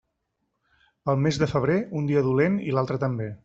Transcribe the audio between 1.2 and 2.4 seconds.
mes de febrer, un dia